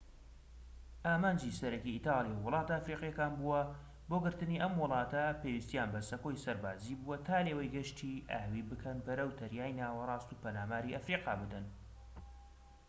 ئامانجی 1.07 1.49
سەرەکیی 1.59 1.95
ئیتاڵیا 1.95 2.37
وڵاتە 2.45 2.73
ئەفریقیەکان 2.75 3.31
بووە 3.39 3.61
بۆ 4.09 4.17
گرتنی 4.25 4.61
ئەم 4.63 4.73
وڵاتانە 4.83 5.37
پێویستیان 5.41 5.89
بە 5.93 6.01
سەکۆی 6.09 6.41
سەربازیی 6.45 6.99
بووە 7.01 7.17
تا 7.27 7.37
لێوەی 7.45 7.73
گەشتی 7.75 8.23
ئاوی 8.31 8.67
بکەن 8.69 8.97
بەرەو 9.05 9.37
دەریای 9.39 9.77
ناوەراست 9.79 10.29
و 10.31 10.39
پەلاماری 10.43 10.93
ئەفریقا 10.95 11.33
بدەن 11.41 11.65